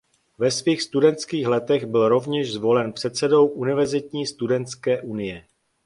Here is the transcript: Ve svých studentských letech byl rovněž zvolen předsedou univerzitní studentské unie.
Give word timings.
Ve 0.39 0.51
svých 0.51 0.81
studentských 0.81 1.47
letech 1.47 1.85
byl 1.85 2.09
rovněž 2.09 2.53
zvolen 2.53 2.93
předsedou 2.93 3.47
univerzitní 3.47 4.27
studentské 4.27 5.01
unie. 5.01 5.45